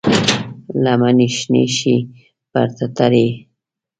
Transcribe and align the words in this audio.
لمنې 0.83 1.27
شنې 1.37 1.65
شي 1.77 1.95
پر 2.51 2.67
ټټر 2.77 3.11
یې، 3.23 3.29